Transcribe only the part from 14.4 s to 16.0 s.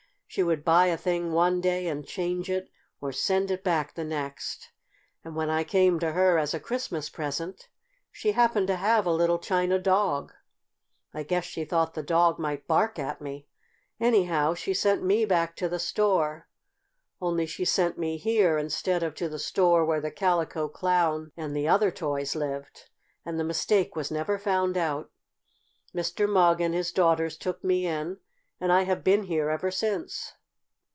she sent me back to the